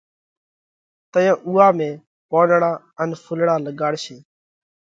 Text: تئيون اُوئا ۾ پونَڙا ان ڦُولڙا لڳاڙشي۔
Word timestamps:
تئيون 1.13 1.37
اُوئا 1.47 1.67
۾ 1.77 1.89
پونَڙا 2.29 2.71
ان 3.01 3.09
ڦُولڙا 3.23 3.55
لڳاڙشي۔ 3.65 4.17